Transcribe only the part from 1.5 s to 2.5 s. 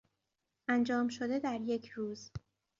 یک روز